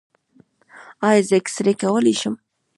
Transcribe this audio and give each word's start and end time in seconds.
ایا 1.07 1.21
زه 1.27 1.35
اکسرې 1.39 1.73
کولی 1.81 2.13
شم؟ 2.21 2.35